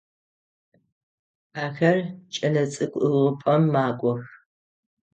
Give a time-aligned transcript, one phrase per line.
[1.63, 1.97] Ахэр
[2.33, 4.23] кӏэлэцӏыкӏу ӏыгъыпӏэм макӏох.